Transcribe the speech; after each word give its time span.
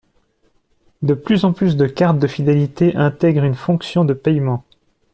De 1.03 1.13
plus 1.13 1.45
en 1.45 1.53
plus 1.53 1.77
de 1.77 1.85
cartes 1.85 2.17
de 2.17 2.25
fidélité 2.25 2.95
intègrent 2.95 3.43
une 3.43 3.53
fonction 3.53 4.03
de 4.03 4.15
paiement. 4.15 4.63